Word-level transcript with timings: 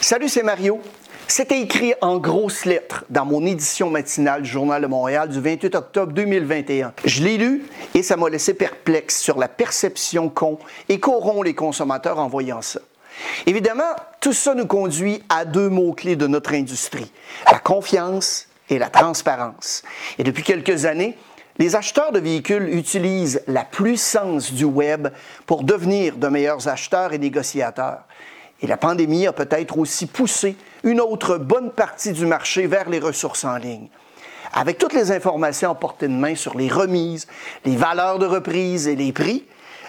Salut, 0.00 0.28
c'est 0.28 0.44
Mario. 0.44 0.80
C'était 1.26 1.60
écrit 1.60 1.92
en 2.00 2.18
grosses 2.18 2.64
lettres 2.64 3.04
dans 3.10 3.24
mon 3.24 3.44
édition 3.44 3.90
matinale 3.90 4.42
du 4.42 4.48
Journal 4.48 4.80
de 4.80 4.86
Montréal 4.86 5.28
du 5.28 5.40
28 5.40 5.74
octobre 5.74 6.12
2021. 6.12 6.92
Je 7.04 7.24
l'ai 7.24 7.36
lu 7.36 7.66
et 7.94 8.04
ça 8.04 8.16
m'a 8.16 8.30
laissé 8.30 8.54
perplexe 8.54 9.18
sur 9.18 9.38
la 9.38 9.48
perception 9.48 10.28
qu'ont 10.28 10.58
et 10.88 11.00
qu'auront 11.00 11.42
les 11.42 11.54
consommateurs 11.54 12.20
en 12.20 12.28
voyant 12.28 12.62
ça. 12.62 12.80
Évidemment, 13.46 13.96
tout 14.20 14.32
ça 14.32 14.54
nous 14.54 14.66
conduit 14.66 15.22
à 15.28 15.44
deux 15.44 15.68
mots-clés 15.68 16.16
de 16.16 16.28
notre 16.28 16.54
industrie, 16.54 17.10
la 17.50 17.58
confiance 17.58 18.46
et 18.70 18.78
la 18.78 18.90
transparence. 18.90 19.82
Et 20.18 20.22
depuis 20.22 20.44
quelques 20.44 20.84
années, 20.84 21.18
les 21.58 21.74
acheteurs 21.74 22.12
de 22.12 22.20
véhicules 22.20 22.72
utilisent 22.72 23.42
la 23.48 23.64
puissance 23.64 24.52
du 24.52 24.64
web 24.64 25.08
pour 25.44 25.64
devenir 25.64 26.16
de 26.16 26.28
meilleurs 26.28 26.68
acheteurs 26.68 27.12
et 27.12 27.18
négociateurs. 27.18 28.04
Et 28.60 28.66
la 28.66 28.76
pandémie 28.76 29.26
a 29.26 29.32
peut-être 29.32 29.78
aussi 29.78 30.06
poussé 30.06 30.56
une 30.82 31.00
autre 31.00 31.38
bonne 31.38 31.70
partie 31.70 32.12
du 32.12 32.26
marché 32.26 32.66
vers 32.66 32.88
les 32.88 32.98
ressources 32.98 33.44
en 33.44 33.56
ligne. 33.56 33.88
Avec 34.52 34.78
toutes 34.78 34.94
les 34.94 35.12
informations 35.12 35.70
à 35.70 35.74
portée 35.74 36.08
de 36.08 36.12
main 36.12 36.34
sur 36.34 36.56
les 36.56 36.68
remises, 36.68 37.26
les 37.64 37.76
valeurs 37.76 38.18
de 38.18 38.26
reprise 38.26 38.88
et 38.88 38.96
les 38.96 39.12
prix, 39.12 39.44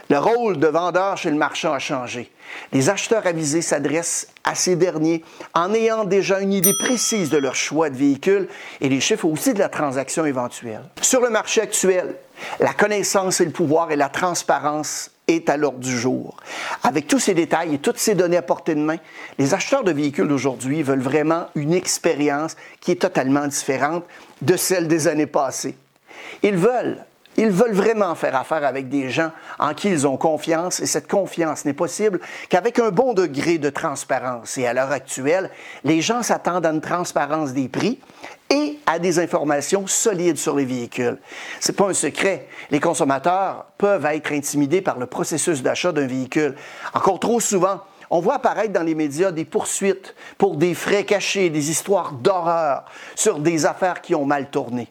le 0.10 0.18
rôle 0.18 0.58
de 0.58 0.68
vendeur 0.68 1.18
chez 1.18 1.30
le 1.30 1.38
marchand 1.38 1.72
a 1.72 1.80
changé. 1.80 2.32
Les 2.72 2.90
acheteurs 2.90 3.28
avisés 3.28 3.62
s'adressent 3.62 4.28
à 4.44 4.56
ces 4.56 4.76
derniers 4.76 5.24
en 5.54 5.72
ayant 5.74 6.04
déjà 6.04 6.40
une 6.40 6.52
idée 6.52 6.74
précise 6.74 7.30
de 7.30 7.38
leur 7.38 7.56
choix 7.56 7.92
de 7.92 7.98
véhicule 7.98 8.48
et 8.82 8.90
les 8.90 9.00
chiffres 9.02 9.26
aussi 9.26 9.54
de 9.54 9.60
la 9.60 9.70
transaction 9.70 10.26
éventuelle. 10.26 10.82
Sur 11.02 11.22
le 11.22 11.30
marché 11.30 11.62
actuel, 11.62 12.16
la 12.60 12.74
connaissance 12.74 13.40
et 13.40 13.46
le 13.46 13.52
pouvoir 13.52 13.92
et 13.92 13.96
la 13.96 14.10
transparence 14.10 15.12
est 15.36 15.50
à 15.50 15.58
l'ordre 15.58 15.80
du 15.80 15.98
jour. 15.98 16.38
Avec 16.84 17.08
tous 17.08 17.20
ces 17.20 17.34
détails 17.34 17.76
et 17.76 17.80
toutes 17.80 17.98
ces 17.98 18.16
données 18.16 18.38
à 18.38 18.42
portée 18.42 18.76
de 18.76 18.82
main, 18.82 18.98
les 19.38 19.54
acheteurs 19.54 19.84
de 19.84 19.92
véhicules 19.92 20.28
d'aujourd'hui 20.28 20.84
veulent 20.84 21.02
vraiment 21.02 21.48
une 21.56 21.74
expérience 21.74 22.56
qui 22.80 22.92
est 22.92 23.02
totalement 23.02 23.48
différente 23.48 24.06
de 24.42 24.58
celle 24.58 24.88
des 24.88 25.08
années 25.08 25.28
passées. 25.28 25.76
Ils 26.44 26.58
veulent 26.58 27.04
ils 27.40 27.52
veulent 27.52 27.74
vraiment 27.74 28.16
faire 28.16 28.36
affaire 28.36 28.66
avec 28.66 28.90
des 28.90 29.10
gens 29.10 29.32
en 29.60 29.74
qui 29.74 29.90
ils 29.90 30.06
ont 30.06 30.18
confiance 30.18 30.82
et 30.82 30.86
cette 30.86 31.08
confiance 31.08 31.64
n'est 31.64 31.74
possible 31.74 32.20
qu'avec 32.50 32.80
un 32.80 32.90
bon 32.90 33.14
degré 33.14 33.58
de 33.58 33.70
transparence. 33.70 34.58
Et 34.58 34.68
à 34.68 34.74
l'heure 34.74 34.92
actuelle, 34.92 35.50
les 35.86 36.02
gens 36.02 36.22
s'attendent 36.22 36.66
à 36.66 36.72
une 36.72 36.82
transparence 36.82 37.54
des 37.54 37.70
prix 37.70 37.98
et 38.50 38.78
à 38.86 39.00
des 39.00 39.20
informations 39.20 39.88
solides 39.88 40.38
sur 40.38 40.54
les 40.54 40.66
véhicules. 40.66 41.18
C'est 41.62 41.78
pas 41.78 41.88
un 41.88 41.94
secret. 41.94 42.48
Les 42.72 42.82
consommateurs 42.82 43.68
peuvent 43.78 44.06
être 44.08 44.34
intimidés 44.34 44.82
par 44.82 45.00
le 45.00 45.06
processus 45.06 45.64
d'achat 45.64 45.94
d'un 45.94 46.08
véhicule. 46.08 46.56
Encore 46.94 47.22
trop 47.22 47.40
souvent, 47.40 47.80
on 48.10 48.20
voit 48.20 48.36
apparaître 48.36 48.74
dans 48.74 48.84
les 48.84 48.96
médias 48.96 49.32
des 49.32 49.46
poursuites 49.46 50.14
pour 50.38 50.58
des 50.58 50.74
frais 50.74 51.06
cachés, 51.06 51.50
des 51.50 51.70
histoires 51.70 52.12
d'horreur 52.12 52.84
sur 53.16 53.40
des 53.40 53.66
affaires 53.66 54.02
qui 54.02 54.14
ont 54.14 54.26
mal 54.26 54.50
tourné. 54.50 54.90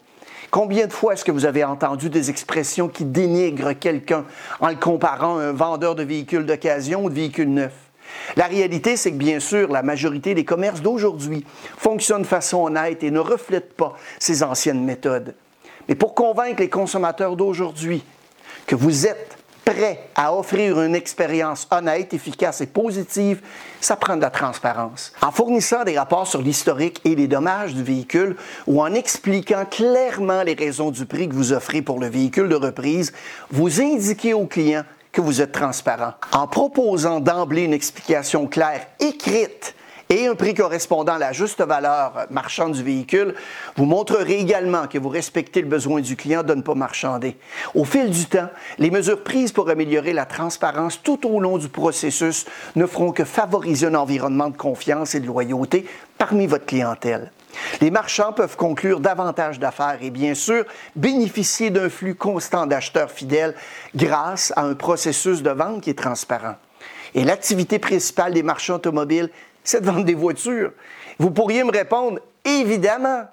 Combien 0.51 0.87
de 0.87 0.93
fois 0.93 1.13
est-ce 1.13 1.23
que 1.23 1.31
vous 1.31 1.45
avez 1.45 1.63
entendu 1.63 2.09
des 2.09 2.29
expressions 2.29 2.87
qui 2.87 3.05
dénigrent 3.05 3.77
quelqu'un 3.77 4.25
en 4.59 4.69
le 4.69 4.75
comparant 4.75 5.37
à 5.37 5.43
un 5.43 5.51
vendeur 5.51 5.95
de 5.95 6.03
véhicules 6.03 6.45
d'occasion 6.45 7.05
ou 7.05 7.09
de 7.09 7.15
véhicules 7.15 7.53
neufs? 7.53 7.89
La 8.35 8.45
réalité, 8.45 8.97
c'est 8.97 9.11
que 9.11 9.17
bien 9.17 9.39
sûr, 9.39 9.71
la 9.71 9.83
majorité 9.83 10.33
des 10.33 10.45
commerces 10.45 10.81
d'aujourd'hui 10.81 11.45
fonctionnent 11.77 12.23
de 12.23 12.27
façon 12.27 12.65
honnête 12.65 13.03
et 13.03 13.11
ne 13.11 13.19
reflètent 13.19 13.73
pas 13.73 13.95
ces 14.17 14.43
anciennes 14.43 14.83
méthodes. 14.83 15.35
Mais 15.87 15.95
pour 15.95 16.15
convaincre 16.15 16.61
les 16.61 16.69
consommateurs 16.69 17.35
d'aujourd'hui 17.35 18.03
que 18.65 18.75
vous 18.75 19.07
êtes 19.07 19.38
prêt 19.73 19.99
à 20.15 20.33
offrir 20.33 20.81
une 20.81 20.95
expérience 20.95 21.67
honnête, 21.69 22.13
efficace 22.13 22.61
et 22.61 22.65
positive, 22.65 23.41
ça 23.79 23.95
prend 23.95 24.15
de 24.15 24.21
la 24.21 24.29
transparence. 24.31 25.13
En 25.21 25.31
fournissant 25.31 25.83
des 25.83 25.97
rapports 25.97 26.27
sur 26.27 26.41
l'historique 26.41 27.01
et 27.05 27.15
les 27.15 27.27
dommages 27.27 27.73
du 27.73 27.83
véhicule 27.83 28.35
ou 28.65 28.81
en 28.81 28.93
expliquant 28.93 29.65
clairement 29.65 30.43
les 30.43 30.55
raisons 30.55 30.91
du 30.91 31.05
prix 31.05 31.29
que 31.29 31.35
vous 31.35 31.53
offrez 31.53 31.81
pour 31.81 31.99
le 31.99 32.07
véhicule 32.07 32.49
de 32.49 32.55
reprise, 32.55 33.13
vous 33.51 33.79
indiquez 33.81 34.33
au 34.33 34.47
client 34.47 34.83
que 35.11 35.21
vous 35.21 35.41
êtes 35.41 35.51
transparent. 35.51 36.13
En 36.31 36.47
proposant 36.47 37.19
d'emblée 37.19 37.63
une 37.63 37.73
explication 37.73 38.47
claire 38.47 38.87
écrite 38.99 39.75
et 40.11 40.25
un 40.25 40.33
prix 40.33 40.55
correspondant 40.55 41.13
à 41.13 41.19
la 41.19 41.33
juste 41.33 41.61
valeur 41.61 42.25
marchande 42.31 42.71
du 42.71 42.81
véhicule, 42.81 43.35
vous 43.75 43.85
montrerez 43.85 44.39
également 44.39 44.87
que 44.87 44.97
vous 44.97 45.09
respectez 45.09 45.61
le 45.61 45.67
besoin 45.67 46.01
du 46.01 46.15
client 46.15 46.41
de 46.41 46.55
ne 46.55 46.63
pas 46.63 46.73
marchander. 46.73 47.37
Au 47.75 47.85
fil 47.85 48.09
du 48.09 48.25
temps, 48.25 48.49
les 48.79 48.89
mesures 48.89 49.23
prises 49.23 49.51
pour 49.51 49.69
améliorer 49.69 50.13
la 50.13 50.25
transparence 50.25 50.99
tout 51.03 51.31
au 51.31 51.39
long 51.39 51.59
du 51.59 51.69
processus 51.69 52.47
ne 52.75 52.87
feront 52.87 53.11
que 53.11 53.23
favoriser 53.23 53.85
un 53.85 53.93
environnement 53.93 54.49
de 54.49 54.57
confiance 54.57 55.13
et 55.13 55.19
de 55.19 55.27
loyauté 55.27 55.85
parmi 56.17 56.47
votre 56.47 56.65
clientèle. 56.65 57.31
Les 57.79 57.91
marchands 57.91 58.33
peuvent 58.33 58.57
conclure 58.57 59.01
davantage 59.01 59.59
d'affaires 59.59 59.99
et 60.01 60.09
bien 60.09 60.33
sûr 60.33 60.65
bénéficier 60.95 61.69
d'un 61.69 61.89
flux 61.89 62.15
constant 62.15 62.65
d'acheteurs 62.65 63.11
fidèles 63.11 63.53
grâce 63.95 64.53
à 64.55 64.63
un 64.63 64.73
processus 64.73 65.43
de 65.43 65.51
vente 65.51 65.81
qui 65.81 65.91
est 65.91 65.99
transparent. 65.99 66.55
Et 67.15 67.23
l'activité 67.23 67.79
principale 67.79 68.33
des 68.33 68.43
marchands 68.43 68.75
automobiles, 68.75 69.29
c'est 69.63 69.81
de 69.81 69.85
vendre 69.85 70.05
des 70.05 70.15
voitures. 70.15 70.71
Vous 71.17 71.31
pourriez 71.31 71.63
me 71.63 71.71
répondre, 71.71 72.19
évidemment. 72.45 73.25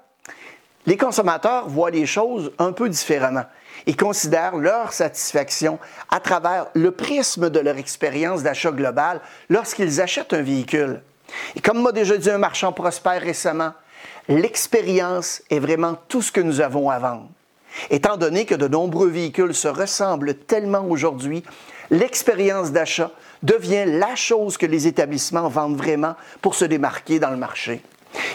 Les 0.85 0.97
consommateurs 0.97 1.67
voient 1.67 1.91
les 1.91 2.05
choses 2.05 2.51
un 2.59 2.71
peu 2.71 2.87
différemment 2.87 3.45
et 3.85 3.93
considèrent 3.93 4.55
leur 4.55 4.93
satisfaction 4.93 5.79
à 6.09 6.19
travers 6.19 6.67
le 6.73 6.91
prisme 6.91 7.49
de 7.49 7.59
leur 7.59 7.77
expérience 7.77 8.43
d'achat 8.43 8.71
global 8.71 9.21
lorsqu'ils 9.49 10.01
achètent 10.01 10.33
un 10.33 10.41
véhicule. 10.41 11.01
Et 11.55 11.61
comme 11.61 11.81
m'a 11.81 11.91
déjà 11.91 12.17
dit 12.17 12.29
un 12.29 12.37
marchand 12.37 12.71
prospère 12.71 13.21
récemment, 13.21 13.73
l'expérience 14.29 15.41
est 15.49 15.59
vraiment 15.59 15.95
tout 16.07 16.21
ce 16.21 16.31
que 16.31 16.41
nous 16.41 16.61
avons 16.61 16.89
à 16.89 16.99
vendre. 16.99 17.29
Étant 17.89 18.17
donné 18.17 18.45
que 18.45 18.55
de 18.55 18.67
nombreux 18.67 19.09
véhicules 19.09 19.53
se 19.53 19.67
ressemblent 19.67 20.35
tellement 20.35 20.85
aujourd'hui, 20.87 21.43
l'expérience 21.89 22.71
d'achat 22.71 23.11
devient 23.43 23.85
la 23.85 24.15
chose 24.15 24.57
que 24.57 24.65
les 24.65 24.87
établissements 24.87 25.49
vendent 25.49 25.77
vraiment 25.77 26.15
pour 26.41 26.55
se 26.55 26.65
démarquer 26.65 27.19
dans 27.19 27.31
le 27.31 27.37
marché. 27.37 27.81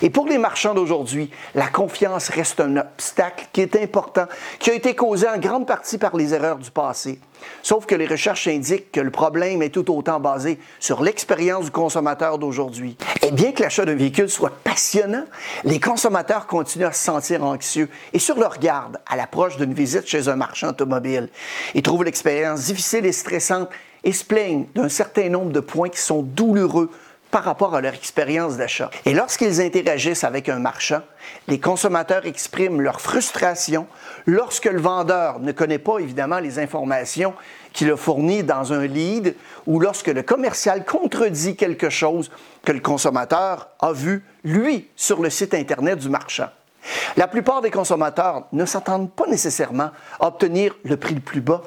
Et 0.02 0.10
pour 0.10 0.26
les 0.26 0.38
marchands 0.38 0.74
d'aujourd'hui, 0.74 1.30
la 1.54 1.68
confiance 1.68 2.28
reste 2.28 2.60
un 2.60 2.76
obstacle 2.76 3.46
qui 3.52 3.60
est 3.60 3.76
important, 3.76 4.26
qui 4.58 4.70
a 4.70 4.74
été 4.74 4.94
causé 4.94 5.28
en 5.28 5.38
grande 5.38 5.66
partie 5.66 5.98
par 5.98 6.16
les 6.16 6.34
erreurs 6.34 6.58
du 6.58 6.70
passé. 6.70 7.20
Sauf 7.62 7.86
que 7.86 7.94
les 7.94 8.06
recherches 8.06 8.46
indiquent 8.48 8.92
que 8.92 9.00
le 9.00 9.10
problème 9.10 9.62
est 9.62 9.70
tout 9.70 9.90
autant 9.92 10.20
basé 10.20 10.58
sur 10.78 11.02
l'expérience 11.02 11.66
du 11.66 11.70
consommateur 11.70 12.38
d'aujourd'hui. 12.38 12.96
Et 13.22 13.30
bien 13.30 13.52
que 13.52 13.62
l'achat 13.62 13.84
d'un 13.84 13.94
véhicule 13.94 14.28
soit 14.28 14.52
passionnant, 14.62 15.24
les 15.64 15.80
consommateurs 15.80 16.46
continuent 16.46 16.86
à 16.86 16.92
se 16.92 17.04
sentir 17.04 17.44
anxieux 17.44 17.88
et 18.12 18.18
sur 18.18 18.38
leur 18.38 18.58
garde 18.58 18.98
à 19.06 19.16
l'approche 19.16 19.56
d'une 19.56 19.74
visite 19.74 20.06
chez 20.06 20.28
un 20.28 20.36
marchand 20.36 20.68
automobile. 20.68 21.28
Ils 21.74 21.82
trouvent 21.82 22.04
l'expérience 22.04 22.64
difficile 22.64 23.06
et 23.06 23.12
stressante 23.12 23.68
et 24.04 24.12
se 24.12 24.24
plaignent 24.24 24.66
d'un 24.74 24.88
certain 24.88 25.28
nombre 25.28 25.52
de 25.52 25.60
points 25.60 25.88
qui 25.88 26.00
sont 26.00 26.22
douloureux 26.22 26.90
par 27.32 27.44
rapport 27.44 27.74
à 27.74 27.80
leur 27.80 27.94
expérience 27.94 28.58
d'achat. 28.58 28.90
Et 29.06 29.14
lorsqu'ils 29.14 29.62
interagissent 29.62 30.22
avec 30.22 30.50
un 30.50 30.58
marchand, 30.58 31.00
les 31.48 31.58
consommateurs 31.58 32.26
expriment 32.26 32.82
leur 32.82 33.00
frustration 33.00 33.86
lorsque 34.26 34.66
le 34.66 34.80
vendeur 34.80 35.40
ne 35.40 35.50
connaît 35.50 35.78
pas 35.78 35.98
évidemment 35.98 36.40
les 36.40 36.58
informations 36.58 37.32
qu'il 37.72 37.90
a 37.90 37.96
fournies 37.96 38.42
dans 38.42 38.74
un 38.74 38.86
lead 38.86 39.34
ou 39.66 39.80
lorsque 39.80 40.08
le 40.08 40.22
commercial 40.22 40.84
contredit 40.84 41.56
quelque 41.56 41.88
chose 41.88 42.30
que 42.64 42.72
le 42.72 42.80
consommateur 42.80 43.70
a 43.80 43.92
vu, 43.92 44.22
lui, 44.44 44.90
sur 44.94 45.22
le 45.22 45.30
site 45.30 45.54
Internet 45.54 46.00
du 46.00 46.10
marchand. 46.10 46.50
La 47.16 47.28
plupart 47.28 47.62
des 47.62 47.70
consommateurs 47.70 48.44
ne 48.52 48.66
s'attendent 48.66 49.10
pas 49.10 49.26
nécessairement 49.26 49.90
à 50.20 50.26
obtenir 50.26 50.76
le 50.84 50.98
prix 50.98 51.14
le 51.14 51.20
plus 51.20 51.40
bas, 51.40 51.62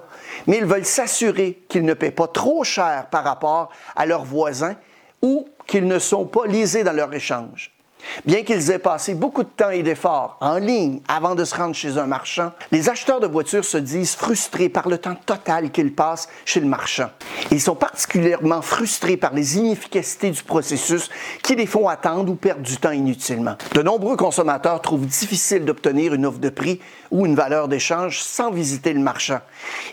mais 0.45 0.57
ils 0.57 0.65
veulent 0.65 0.85
s'assurer 0.85 1.63
qu'ils 1.69 1.85
ne 1.85 1.95
paient 1.95 2.11
pas 2.11 2.27
trop 2.27 2.63
cher 2.63 3.07
par 3.09 3.23
rapport 3.23 3.69
à 3.95 4.05
leurs 4.05 4.25
voisins 4.25 4.75
ou 5.23 5.47
qu'ils 5.67 5.87
ne 5.87 5.99
sont 5.99 6.25
pas 6.25 6.45
lisés 6.45 6.83
dans 6.83 6.93
leur 6.93 7.13
échange. 7.13 7.74
Bien 8.25 8.43
qu'ils 8.43 8.71
aient 8.71 8.79
passé 8.79 9.13
beaucoup 9.13 9.43
de 9.43 9.49
temps 9.49 9.69
et 9.69 9.83
d'efforts 9.83 10.37
en 10.41 10.57
ligne 10.57 11.01
avant 11.07 11.35
de 11.35 11.43
se 11.43 11.55
rendre 11.55 11.75
chez 11.75 11.97
un 11.97 12.07
marchand, 12.07 12.51
les 12.71 12.89
acheteurs 12.89 13.19
de 13.19 13.27
voitures 13.27 13.65
se 13.65 13.77
disent 13.77 14.15
frustrés 14.15 14.69
par 14.69 14.87
le 14.89 14.97
temps 14.97 15.15
total 15.15 15.71
qu'ils 15.71 15.93
passent 15.93 16.29
chez 16.45 16.59
le 16.59 16.67
marchand. 16.67 17.09
Ils 17.51 17.61
sont 17.61 17.75
particulièrement 17.75 18.61
frustrés 18.61 19.17
par 19.17 19.33
les 19.33 19.57
inefficacités 19.57 20.31
du 20.31 20.43
processus 20.43 21.09
qui 21.43 21.55
les 21.55 21.65
font 21.65 21.87
attendre 21.87 22.31
ou 22.31 22.35
perdre 22.35 22.61
du 22.61 22.77
temps 22.77 22.91
inutilement. 22.91 23.55
De 23.73 23.81
nombreux 23.81 24.17
consommateurs 24.17 24.81
trouvent 24.81 25.05
difficile 25.05 25.65
d'obtenir 25.65 26.13
une 26.13 26.25
offre 26.25 26.39
de 26.39 26.49
prix 26.49 26.79
ou 27.11 27.25
une 27.25 27.35
valeur 27.35 27.67
d'échange 27.67 28.21
sans 28.21 28.51
visiter 28.51 28.93
le 28.93 28.99
marchand. 28.99 29.39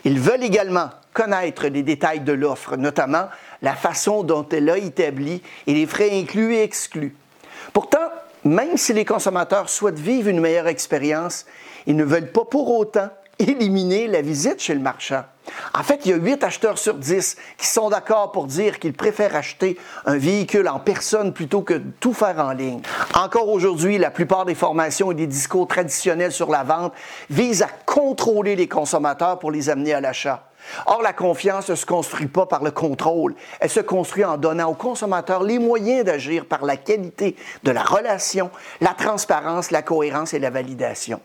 Ils 0.05 0.20
veulent 0.20 0.44
également 0.44 0.91
connaître 1.12 1.67
les 1.67 1.82
détails 1.82 2.20
de 2.20 2.32
l'offre, 2.32 2.76
notamment 2.76 3.29
la 3.61 3.75
façon 3.75 4.23
dont 4.23 4.47
elle 4.50 4.70
a 4.70 4.79
établi 4.79 5.43
et 5.67 5.75
les 5.75 5.87
frais 5.87 6.11
inclus 6.12 6.55
et 6.55 6.62
exclus. 6.62 7.14
Pourtant, 7.73 8.11
même 8.45 8.77
si 8.77 8.93
les 8.93 9.05
consommateurs 9.05 9.69
souhaitent 9.69 9.99
vivre 9.99 10.29
une 10.29 10.41
meilleure 10.41 10.67
expérience, 10.67 11.47
ils 11.87 11.97
ne 11.97 12.05
veulent 12.05 12.33
pas 12.33 12.45
pour 12.45 12.77
autant 12.77 13.09
éliminer 13.39 14.07
la 14.07 14.23
visite 14.23 14.61
chez 14.61 14.75
le 14.75 14.81
marchand. 14.81 15.23
En 15.75 15.83
fait, 15.83 16.01
il 16.05 16.11
y 16.11 16.15
a 16.15 16.17
8 16.17 16.45
acheteurs 16.45 16.79
sur 16.79 16.95
10 16.95 17.37
qui 17.57 17.67
sont 17.67 17.91
d'accord 17.91 18.31
pour 18.31 18.47
dire 18.47 18.79
qu'ils 18.79 18.93
préfèrent 18.93 19.35
acheter 19.35 19.79
un 20.07 20.17
véhicule 20.17 20.69
en 20.69 20.79
personne 20.79 21.33
plutôt 21.33 21.63
que 21.63 21.81
tout 21.99 22.13
faire 22.13 22.39
en 22.39 22.53
ligne. 22.53 22.81
Encore 23.15 23.49
aujourd'hui, 23.49 23.99
la 23.99 24.11
plupart 24.11 24.45
des 24.45 24.55
formations 24.55 25.11
et 25.11 25.15
des 25.15 25.27
discours 25.27 25.67
traditionnels 25.67 26.33
sur 26.33 26.51
la 26.51 26.63
vente 26.63 26.93
visent 27.31 27.63
à 27.63 27.69
contrôler 27.87 28.55
les 28.55 28.69
consommateurs 28.69 29.39
pour 29.39 29.51
les 29.51 29.71
amener 29.71 29.95
à 29.95 30.01
l'achat. 30.01 30.51
Or, 30.87 31.03
la 31.03 31.12
confiance 31.12 31.69
ne 31.69 31.75
se 31.75 31.87
construit 31.87 32.26
pas 32.26 32.47
par 32.47 32.62
le 32.62 32.70
contrôle, 32.70 33.35
elle 33.61 33.70
se 33.70 33.81
construit 33.81 34.25
en 34.25 34.37
donnant 34.37 34.70
aux 34.70 34.75
consommateurs 34.75 35.43
les 35.43 35.59
moyens 35.59 36.05
d'agir 36.05 36.47
par 36.47 36.64
la 36.64 36.76
qualité 36.76 37.37
de 37.62 37.70
la 37.70 37.82
relation, 37.82 38.50
la 38.81 38.94
transparence, 38.94 39.70
la 39.70 39.82
cohérence 39.82 40.35
et 40.35 40.38
la 40.38 40.50
validation. 40.50 41.20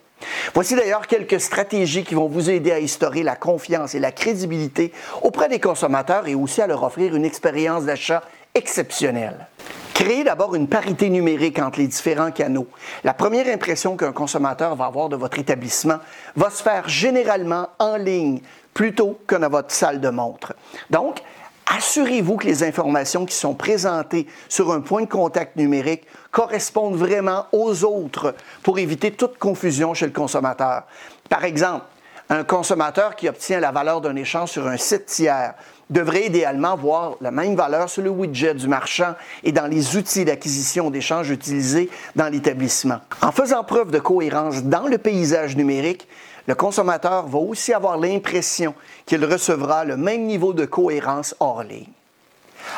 Voici 0.54 0.76
d'ailleurs 0.76 1.06
quelques 1.08 1.40
stratégies 1.40 2.04
qui 2.04 2.16
vont 2.16 2.28
vous 2.28 2.50
aider 2.50 2.72
à 2.72 2.78
instaurer 2.78 3.24
la 3.24 3.36
confiance 3.36 3.94
et 3.94 4.00
la 4.00 4.12
crédibilité 4.12 4.92
auprès 5.22 5.48
des 5.50 5.60
consommateurs 5.60 6.28
et 6.28 6.36
aussi 6.36 6.62
à 6.62 6.68
leur 6.68 6.84
offrir 6.84 7.16
une 7.16 7.26
expérience 7.26 7.86
d'achat 7.86 8.24
exceptionnelle. 8.56 9.48
Créez 9.94 10.24
d'abord 10.24 10.54
une 10.54 10.68
parité 10.68 11.10
numérique 11.10 11.58
entre 11.58 11.80
les 11.80 11.88
différents 11.88 12.30
canaux. 12.30 12.68
La 13.04 13.16
première 13.16 13.48
impression 13.48 13.98
qu'un 13.98 14.12
consommateur 14.12 14.76
va 14.76 14.86
avoir 14.86 15.10
de 15.10 15.16
votre 15.16 15.40
établissement 15.40 15.98
va 16.36 16.52
se 16.52 16.62
faire 16.62 16.88
généralement 16.88 17.70
en 17.80 17.98
ligne 17.98 18.42
plutôt 18.78 19.20
que 19.26 19.34
dans 19.34 19.50
votre 19.50 19.72
salle 19.72 20.00
de 20.00 20.10
montre. 20.10 20.54
Donc, 20.92 21.24
assurez-vous 21.66 22.38
que 22.38 22.46
les 22.46 22.64
informations 22.64 23.26
qui 23.26 23.34
sont 23.34 23.56
présentées 23.56 24.28
sur 24.50 24.72
un 24.72 24.82
point 24.82 25.02
de 25.02 25.10
contact 25.10 25.56
numérique 25.56 26.04
correspondent 26.30 26.96
vraiment 26.96 27.48
aux 27.52 27.84
autres 27.84 28.36
pour 28.62 28.78
éviter 28.78 29.10
toute 29.10 29.40
confusion 29.40 29.96
chez 29.96 30.06
le 30.06 30.12
consommateur. 30.12 30.84
Par 31.28 31.44
exemple, 31.44 31.86
un 32.30 32.44
consommateur 32.44 33.16
qui 33.16 33.28
obtient 33.28 33.60
la 33.60 33.72
valeur 33.72 34.00
d'un 34.00 34.16
échange 34.16 34.52
sur 34.52 34.68
un 34.68 34.78
site 34.78 35.08
tiers 35.08 35.56
devrait 35.90 36.26
idéalement 36.26 36.76
voir 36.76 37.16
la 37.22 37.32
même 37.32 37.56
valeur 37.56 37.90
sur 37.90 38.04
le 38.04 38.10
widget 38.10 38.56
du 38.56 38.68
marchand 38.68 39.16
et 39.44 39.52
dans 39.52 39.68
les 39.68 39.96
outils 39.96 40.26
d'acquisition 40.26 40.90
d'échange 40.90 41.30
utilisés 41.30 41.90
dans 42.16 42.32
l'établissement. 42.32 43.00
En 43.22 43.32
faisant 43.32 43.64
preuve 43.64 43.92
de 43.92 44.00
cohérence 44.00 44.64
dans 44.64 44.88
le 44.88 44.98
paysage 44.98 45.56
numérique, 45.56 46.08
le 46.48 46.56
consommateur 46.56 47.28
va 47.28 47.40
aussi 47.40 47.74
avoir 47.74 47.98
l'impression 47.98 48.74
qu'il 49.06 49.24
recevra 49.26 49.84
le 49.86 49.98
même 49.98 50.26
niveau 50.26 50.54
de 50.54 50.66
cohérence 50.66 51.36
hors 51.40 51.64
ligne. 51.64 51.88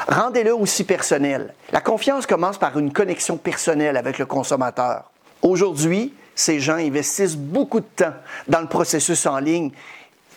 Rendez-le 0.07 0.53
aussi 0.53 0.83
personnel. 0.83 1.53
La 1.71 1.81
confiance 1.81 2.25
commence 2.25 2.57
par 2.57 2.77
une 2.77 2.91
connexion 2.91 3.37
personnelle 3.37 3.97
avec 3.97 4.17
le 4.17 4.25
consommateur. 4.25 5.11
Aujourd'hui, 5.41 6.13
ces 6.35 6.59
gens 6.59 6.75
investissent 6.75 7.35
beaucoup 7.35 7.79
de 7.79 7.85
temps 7.95 8.13
dans 8.47 8.61
le 8.61 8.67
processus 8.67 9.25
en 9.25 9.39
ligne. 9.39 9.71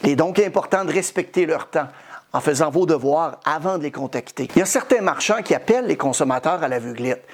Il 0.05 0.11
est 0.11 0.17
donc 0.17 0.39
important 0.39 0.85
de 0.85 0.93
respecter 0.93 1.47
leur 1.47 1.69
temps 1.69 1.89
en 2.33 2.41
faisant 2.41 2.71
vos 2.71 2.87
devoirs 2.87 3.41
avant 3.45 3.79
de 3.79 3.83
les 3.83 3.91
contacter. 3.91 4.49
Il 4.55 4.59
y 4.59 4.63
a 4.63 4.67
certains 4.67 5.01
marchands 5.01 5.43
qui 5.43 5.55
appellent 5.55 5.87
les 5.87 5.97
consommateurs 5.97 6.63
à 6.63 6.69
l'aveuglette 6.69 7.27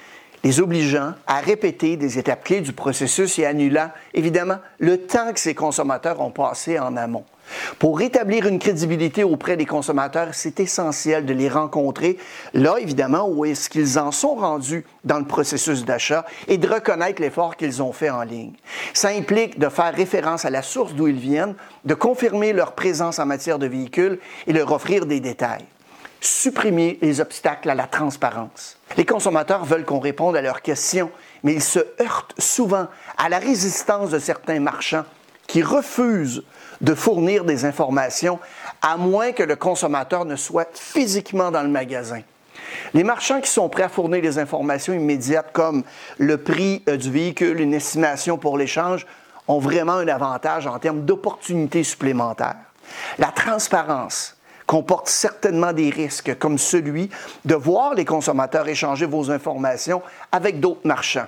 les 0.43 0.61
obligeant 0.61 1.13
à 1.27 1.39
répéter 1.39 1.97
des 1.97 2.17
étapes 2.17 2.43
clés 2.43 2.61
du 2.61 2.73
processus 2.73 3.39
et 3.39 3.45
annulant, 3.45 3.91
évidemment, 4.13 4.57
le 4.79 5.05
temps 5.05 5.33
que 5.33 5.39
ces 5.39 5.55
consommateurs 5.55 6.21
ont 6.21 6.31
passé 6.31 6.79
en 6.79 6.95
amont. 6.95 7.25
Pour 7.77 7.97
rétablir 7.97 8.47
une 8.47 8.59
crédibilité 8.59 9.23
auprès 9.23 9.57
des 9.57 9.65
consommateurs, 9.65 10.29
c'est 10.33 10.59
essentiel 10.59 11.25
de 11.25 11.33
les 11.33 11.49
rencontrer 11.49 12.17
là, 12.53 12.75
évidemment, 12.79 13.27
où 13.27 13.45
est-ce 13.45 13.69
qu'ils 13.69 13.99
en 13.99 14.11
sont 14.11 14.35
rendus 14.35 14.85
dans 15.03 15.19
le 15.19 15.25
processus 15.25 15.85
d'achat 15.85 16.25
et 16.47 16.57
de 16.57 16.67
reconnaître 16.67 17.21
l'effort 17.21 17.55
qu'ils 17.55 17.81
ont 17.81 17.93
fait 17.93 18.09
en 18.09 18.23
ligne. 18.23 18.53
Ça 18.93 19.09
implique 19.09 19.59
de 19.59 19.69
faire 19.69 19.93
référence 19.93 20.45
à 20.45 20.49
la 20.49 20.61
source 20.61 20.93
d'où 20.93 21.07
ils 21.07 21.19
viennent, 21.19 21.55
de 21.85 21.93
confirmer 21.93 22.53
leur 22.53 22.73
présence 22.73 23.19
en 23.19 23.25
matière 23.25 23.59
de 23.59 23.67
véhicule 23.67 24.19
et 24.47 24.53
leur 24.53 24.71
offrir 24.71 25.05
des 25.05 25.19
détails 25.19 25.65
supprimer 26.21 26.99
les 27.01 27.21
obstacles 27.21 27.69
à 27.69 27.75
la 27.75 27.87
transparence. 27.87 28.77
Les 28.97 29.05
consommateurs 29.05 29.63
veulent 29.63 29.85
qu'on 29.85 29.99
réponde 29.99 30.35
à 30.35 30.41
leurs 30.41 30.61
questions, 30.61 31.11
mais 31.43 31.53
ils 31.53 31.63
se 31.63 31.79
heurtent 32.01 32.35
souvent 32.37 32.87
à 33.17 33.29
la 33.29 33.39
résistance 33.39 34.09
de 34.09 34.19
certains 34.19 34.59
marchands 34.59 35.05
qui 35.49 35.63
refusent 35.63 36.43
de 36.79 36.93
fournir 36.93 37.43
des 37.43 37.65
informations 37.65 38.39
à 38.81 38.95
moins 38.95 39.33
que 39.33 39.43
le 39.43 39.57
consommateur 39.57 40.23
ne 40.23 40.37
soit 40.37 40.69
physiquement 40.73 41.51
dans 41.51 41.63
le 41.63 41.69
magasin. 41.69 42.21
Les 42.93 43.03
marchands 43.03 43.41
qui 43.41 43.49
sont 43.49 43.67
prêts 43.67 43.83
à 43.83 43.89
fournir 43.89 44.21
des 44.21 44.37
informations 44.37 44.93
immédiates 44.93 45.51
comme 45.51 45.83
le 46.19 46.37
prix 46.37 46.83
euh, 46.87 46.97
du 46.97 47.11
véhicule, 47.11 47.59
une 47.59 47.73
estimation 47.73 48.37
pour 48.37 48.57
l'échange, 48.57 49.07
ont 49.47 49.59
vraiment 49.59 49.93
un 49.93 50.07
avantage 50.07 50.67
en 50.67 50.77
termes 50.77 51.01
d'opportunités 51.01 51.83
supplémentaires. 51.83 52.55
La 53.17 53.27
transparence, 53.27 54.37
comporte 54.67 55.07
certainement 55.07 55.73
des 55.73 55.89
risques, 55.89 56.37
comme 56.37 56.59
celui 56.59 57.09
de 57.43 57.55
voir 57.55 57.95
les 57.95 58.05
consommateurs 58.05 58.67
échanger 58.67 59.07
vos 59.07 59.31
informations 59.31 60.03
avec 60.31 60.59
d'autres 60.59 60.85
marchands. 60.85 61.25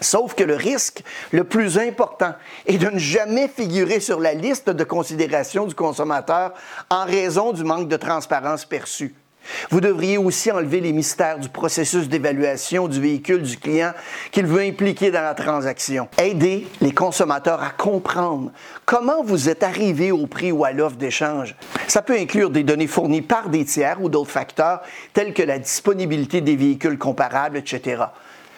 Sauf 0.00 0.34
que 0.34 0.44
le 0.44 0.56
risque 0.56 1.02
le 1.30 1.44
plus 1.44 1.78
important 1.78 2.34
est 2.66 2.78
de 2.78 2.88
ne 2.88 2.98
jamais 2.98 3.48
figurer 3.48 4.00
sur 4.00 4.20
la 4.20 4.34
liste 4.34 4.70
de 4.70 4.84
considération 4.84 5.66
du 5.66 5.74
consommateur 5.74 6.52
en 6.90 7.04
raison 7.04 7.52
du 7.52 7.64
manque 7.64 7.88
de 7.88 7.96
transparence 7.96 8.64
perçu. 8.64 9.14
Vous 9.70 9.80
devriez 9.80 10.18
aussi 10.18 10.50
enlever 10.50 10.80
les 10.80 10.92
mystères 10.92 11.38
du 11.38 11.48
processus 11.48 12.08
d'évaluation 12.08 12.88
du 12.88 13.00
véhicule 13.00 13.42
du 13.42 13.58
client 13.58 13.92
qu'il 14.30 14.46
veut 14.46 14.62
impliquer 14.62 15.10
dans 15.10 15.22
la 15.22 15.34
transaction. 15.34 16.08
Aider 16.18 16.66
les 16.80 16.92
consommateurs 16.92 17.62
à 17.62 17.70
comprendre 17.70 18.52
comment 18.84 19.22
vous 19.22 19.48
êtes 19.48 19.62
arrivé 19.62 20.12
au 20.12 20.26
prix 20.26 20.52
ou 20.52 20.64
à 20.64 20.72
l'offre 20.72 20.96
d'échange. 20.96 21.54
Ça 21.88 22.02
peut 22.02 22.18
inclure 22.18 22.50
des 22.50 22.62
données 22.62 22.86
fournies 22.86 23.22
par 23.22 23.48
des 23.48 23.64
tiers 23.64 24.02
ou 24.02 24.08
d'autres 24.08 24.30
facteurs 24.30 24.80
tels 25.12 25.34
que 25.34 25.42
la 25.42 25.58
disponibilité 25.58 26.40
des 26.40 26.56
véhicules 26.56 26.98
comparables, 26.98 27.58
etc. 27.58 28.04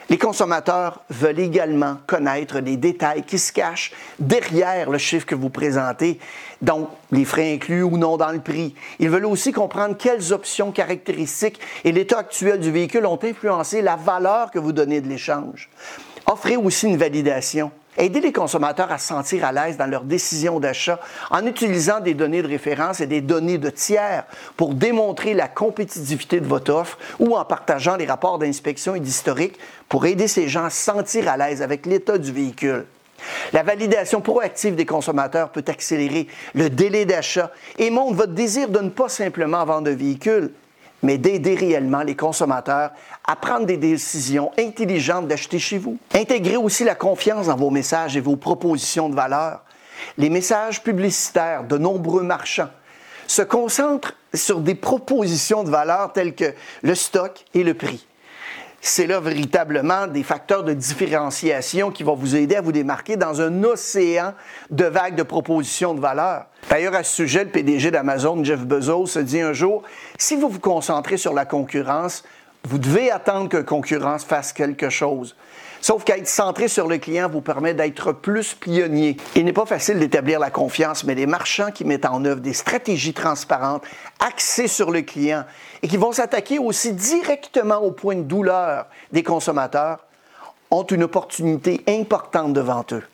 Les 0.09 0.19
consommateurs 0.19 1.03
veulent 1.11 1.41
également 1.41 1.97
connaître 2.07 2.61
les 2.61 2.77
détails 2.77 3.25
qui 3.25 3.39
se 3.39 3.53
cachent 3.53 3.93
derrière 4.21 4.89
le 4.89 4.99
chiffre 4.99 5.27
que 5.27 5.35
vous 5.35 5.51
présentez, 5.51 6.21
donc 6.63 6.89
les 7.11 7.25
frais 7.25 7.55
inclus 7.55 7.83
ou 7.83 7.99
non 7.99 8.17
dans 8.17 8.31
le 8.31 8.41
prix. 8.41 8.75
Ils 9.01 9.11
veulent 9.11 9.27
aussi 9.27 9.51
comprendre 9.53 9.97
quelles 9.97 10.33
options 10.33 10.71
caractéristiques 10.71 11.59
et 11.83 11.91
l'état 11.91 12.19
actuel 12.19 12.61
du 12.61 12.71
véhicule 12.71 13.05
ont 13.07 13.19
influencé 13.21 13.83
la 13.83 13.97
valeur 13.97 14.53
que 14.53 14.61
vous 14.61 14.73
donnez 14.73 15.01
de 15.01 15.09
l'échange. 15.09 15.69
Offrez 16.27 16.57
aussi 16.57 16.87
une 16.87 16.97
validation. 16.97 17.71
Aidez 17.99 18.21
les 18.21 18.33
consommateurs 18.33 18.93
à 18.93 18.99
se 18.99 19.09
sentir 19.09 19.45
à 19.45 19.53
l'aise 19.53 19.79
dans 19.79 19.87
leur 19.87 20.03
décision 20.03 20.61
d'achat 20.61 21.01
en 21.31 21.47
utilisant 21.47 22.01
des 22.01 22.13
données 22.13 22.43
de 22.43 22.49
référence 22.49 23.01
et 23.01 23.07
des 23.07 23.23
données 23.23 23.57
de 23.57 23.71
tiers 23.71 24.25
pour 24.57 24.75
démontrer 24.75 25.33
la 25.33 25.49
compétitivité 25.49 26.41
de 26.41 26.47
votre 26.47 26.75
offre 26.75 26.99
ou 27.21 27.37
en 27.37 27.45
partageant 27.45 27.97
les 27.97 28.05
rapports 28.05 28.39
d'inspection 28.39 28.95
et 28.95 29.01
d'historique 29.01 29.59
pour 29.89 30.05
aider 30.05 30.29
ces 30.29 30.47
gens 30.47 30.65
à 30.65 30.71
se 30.71 30.85
sentir 30.85 31.29
à 31.29 31.39
l'aise 31.39 31.63
avec 31.63 31.87
l'état 31.87 32.19
du 32.19 32.33
véhicule. 32.33 32.85
La 33.55 33.63
validation 33.63 34.21
proactive 34.21 34.75
des 34.75 34.85
consommateurs 34.85 35.51
peut 35.51 35.65
accélérer 35.67 36.27
le 36.55 36.69
délai 36.69 37.07
d'achat 37.07 37.51
et 37.79 37.89
montre 37.89 38.15
votre 38.15 38.33
désir 38.33 38.69
de 38.69 38.81
ne 38.81 38.91
pas 38.91 39.09
simplement 39.09 39.65
vendre 39.65 39.91
un 39.91 39.95
véhicule, 39.95 40.53
mais 41.03 41.19
d'aider 41.19 41.55
réellement 41.55 42.03
les 42.03 42.17
consommateurs 42.17 42.91
à 43.25 43.37
prendre 43.37 43.67
des 43.67 43.77
décisions 43.77 44.51
intelligentes 44.59 45.29
d'acheter 45.29 45.59
chez 45.59 45.79
vous. 45.79 45.99
Intégrez 46.15 46.57
aussi 46.57 46.85
la 46.85 46.95
confiance 46.95 47.47
dans 47.47 47.57
vos 47.57 47.71
messages 47.71 48.17
et 48.17 48.21
vos 48.21 48.37
propositions 48.37 49.09
de 49.09 49.15
valeur. 49.15 49.63
Les 50.19 50.31
messages 50.31 50.83
publicitaires 50.83 51.65
de 51.65 51.79
nombreux 51.79 52.23
marchands 52.23 52.71
se 53.27 53.43
concentrent 53.43 54.15
sur 54.35 54.61
des 54.61 54.75
propositions 54.75 55.65
de 55.65 55.71
valeur 55.71 56.13
telles 56.13 56.35
que 56.35 56.55
le 56.83 56.95
stock 56.95 57.45
et 57.55 57.65
le 57.65 57.75
prix 57.75 58.07
c'est 58.89 59.07
là 59.07 59.21
véritablement 59.21 60.07
des 60.07 60.23
facteurs 60.23 60.63
de 60.63 60.73
différenciation 60.73 61.91
qui 61.91 62.05
vont 62.05 62.15
vous 62.15 62.37
aider 62.37 62.57
à 62.57 62.61
vous 62.61 62.73
démarquer 62.73 63.17
dans 63.17 63.41
un 63.41 63.65
océan 63.65 64.33
de 64.71 64.85
vagues 64.85 65.17
de 65.17 65.25
propositions 65.25 65.93
de 65.93 66.01
valeur. 66.01 66.47
D'ailleurs, 66.71 66.95
à 66.95 67.03
ce 67.03 67.15
sujet, 67.15 67.45
le 67.45 67.51
PDG 67.51 67.91
d'Amazon, 67.91 68.45
Jeff 68.45 68.61
Bezos, 68.61 69.07
se 69.07 69.19
dit 69.19 69.41
un 69.41 69.53
jour, 69.53 69.83
si 70.19 70.37
vous 70.37 70.49
vous 70.49 70.61
concentrez 70.61 71.17
sur 71.17 71.35
la 71.35 71.45
concurrence, 71.45 72.23
vous 72.65 72.79
devez 72.79 73.11
attendre 73.11 73.49
que 73.49 73.57
la 73.57 73.63
concurrence 73.65 74.25
fasse 74.25 74.53
quelque 74.53 74.89
chose. 74.89 75.37
Sauf 75.81 76.05
qu'être 76.05 76.29
centré 76.29 76.69
sur 76.69 76.89
le 76.89 76.99
client 76.99 77.29
vous 77.29 77.41
permet 77.41 77.75
d'être 77.75 78.13
plus 78.13 78.55
pionnier. 78.55 79.17
Il 79.35 79.45
n'est 79.45 79.53
pas 79.53 79.67
facile 79.67 79.99
d'établir 79.99 80.39
la 80.39 80.51
confiance, 80.51 81.05
mais 81.05 81.15
les 81.15 81.27
marchands 81.27 81.71
qui 81.71 81.85
mettent 81.85 82.07
en 82.07 82.25
œuvre 82.25 82.41
des 82.41 82.53
stratégies 82.53 83.15
transparentes, 83.15 83.85
axées 84.19 84.69
sur 84.69 84.91
le 84.91 85.03
client 85.03 85.45
et 85.83 85.89
qui 85.89 85.97
vont 85.97 86.13
s'attaquer 86.13 86.59
aussi 86.59 86.93
directement 86.93 87.79
au 87.79 87.91
point 87.91 88.17
de 88.17 88.23
douleur 88.23 88.87
des 89.13 89.23
consommateurs, 89.23 90.07
ont 90.71 90.85
une 90.85 91.05
opportunité 91.05 91.85
importante 91.87 92.53
devant 92.53 92.85
eux. 92.93 93.05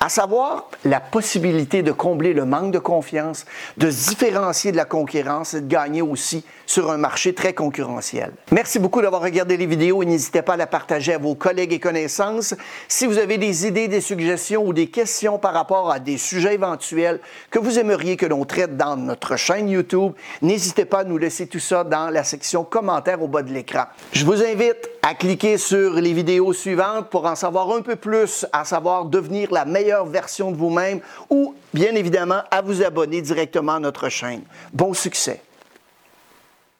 À 0.00 0.08
savoir 0.08 0.68
la 0.84 1.00
possibilité 1.00 1.82
de 1.82 1.92
combler 1.92 2.34
le 2.34 2.44
manque 2.44 2.72
de 2.72 2.78
confiance, 2.78 3.46
de 3.78 3.90
se 3.90 4.10
différencier 4.10 4.70
de 4.72 4.76
la 4.76 4.84
concurrence 4.84 5.54
et 5.54 5.62
de 5.62 5.66
gagner 5.66 6.02
aussi 6.02 6.44
sur 6.66 6.90
un 6.90 6.96
marché 6.96 7.32
très 7.32 7.54
concurrentiel. 7.54 8.32
Merci 8.50 8.78
beaucoup 8.78 9.00
d'avoir 9.00 9.22
regardé 9.22 9.56
les 9.56 9.66
vidéos 9.66 10.02
et 10.02 10.06
n'hésitez 10.06 10.42
pas 10.42 10.54
à 10.54 10.56
la 10.56 10.66
partager 10.66 11.14
à 11.14 11.18
vos 11.18 11.34
collègues 11.34 11.72
et 11.72 11.80
connaissances. 11.80 12.54
Si 12.88 13.06
vous 13.06 13.18
avez 13.18 13.38
des 13.38 13.66
idées, 13.66 13.88
des 13.88 14.00
suggestions 14.00 14.66
ou 14.66 14.72
des 14.72 14.88
questions 14.88 15.38
par 15.38 15.54
rapport 15.54 15.90
à 15.90 15.98
des 15.98 16.18
sujets 16.18 16.54
éventuels 16.54 17.20
que 17.50 17.58
vous 17.58 17.78
aimeriez 17.78 18.16
que 18.16 18.26
l'on 18.26 18.44
traite 18.44 18.76
dans 18.76 18.96
notre 18.96 19.36
chaîne 19.36 19.68
YouTube, 19.68 20.12
n'hésitez 20.42 20.84
pas 20.84 21.00
à 21.00 21.04
nous 21.04 21.18
laisser 21.18 21.46
tout 21.46 21.60
ça 21.60 21.84
dans 21.84 22.10
la 22.10 22.24
section 22.24 22.64
commentaires 22.64 23.22
au 23.22 23.28
bas 23.28 23.42
de 23.42 23.52
l'écran. 23.52 23.84
Je 24.12 24.24
vous 24.24 24.42
invite 24.42 24.90
à 25.02 25.14
cliquer 25.14 25.56
sur 25.58 25.94
les 25.94 26.12
vidéos 26.12 26.52
suivantes 26.52 27.10
pour 27.10 27.26
en 27.26 27.36
savoir 27.36 27.70
un 27.70 27.82
peu 27.82 27.96
plus, 27.96 28.44
à 28.52 28.64
savoir 28.64 29.04
devenir 29.04 29.52
la 29.52 29.64
meilleure 29.64 30.06
version 30.06 30.50
de 30.50 30.56
vous-même 30.56 31.00
ou 31.30 31.54
bien 31.72 31.94
évidemment 31.94 32.42
à 32.50 32.60
vous 32.60 32.82
abonner 32.82 33.22
directement 33.22 33.74
à 33.74 33.80
notre 33.80 34.08
chaîne. 34.08 34.42
Bon 34.72 34.94
succès! 34.94 35.45